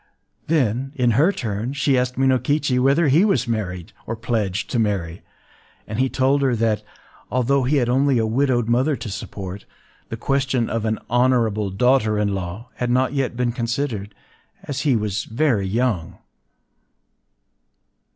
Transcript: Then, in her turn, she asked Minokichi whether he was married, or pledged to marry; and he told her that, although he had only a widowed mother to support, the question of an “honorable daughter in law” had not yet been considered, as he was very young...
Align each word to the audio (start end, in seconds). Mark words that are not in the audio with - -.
Then, 0.47 0.93
in 0.95 1.11
her 1.11 1.31
turn, 1.31 1.73
she 1.73 1.95
asked 1.95 2.17
Minokichi 2.17 2.79
whether 2.79 3.07
he 3.07 3.23
was 3.23 3.47
married, 3.47 3.93
or 4.07 4.15
pledged 4.15 4.71
to 4.71 4.79
marry; 4.79 5.21
and 5.85 5.99
he 5.99 6.09
told 6.09 6.41
her 6.41 6.55
that, 6.55 6.81
although 7.29 7.65
he 7.65 7.75
had 7.75 7.87
only 7.87 8.17
a 8.17 8.25
widowed 8.25 8.67
mother 8.67 8.95
to 8.95 9.09
support, 9.09 9.65
the 10.09 10.17
question 10.17 10.71
of 10.71 10.85
an 10.85 10.97
“honorable 11.07 11.69
daughter 11.69 12.17
in 12.17 12.33
law” 12.33 12.69
had 12.77 12.89
not 12.89 13.13
yet 13.13 13.37
been 13.37 13.51
considered, 13.51 14.15
as 14.63 14.81
he 14.81 14.95
was 14.95 15.25
very 15.25 15.67
young... 15.67 16.17